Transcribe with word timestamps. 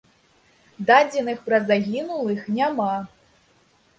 Дадзеных 0.87 1.43
пра 1.49 1.59
загінулых 1.67 2.41
няма. 2.57 2.91